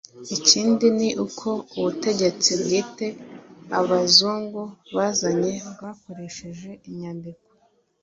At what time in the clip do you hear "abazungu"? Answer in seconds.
3.79-4.61